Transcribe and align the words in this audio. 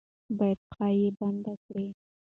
با 0.37 0.45
ید 0.51 0.59
پښه 0.69 0.87
یې 0.99 1.07
بنده 1.19 1.53
کړي. 1.63 1.87